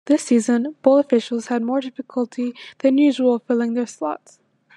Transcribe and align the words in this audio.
This 0.05 0.23
season, 0.23 0.73
bowl 0.81 0.97
officials 0.97 1.45
had 1.47 1.61
more 1.61 1.79
difficulty 1.79 2.53
than 2.79 2.97
usual 2.97 3.37
filling 3.37 3.75
their 3.75 3.85
slots. 3.85 4.39